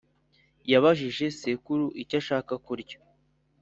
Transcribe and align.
yabajije 0.71 1.25
sekuru 1.39 1.85
icyo 2.01 2.15
ashaka 2.21 2.53
kurya 2.65 2.97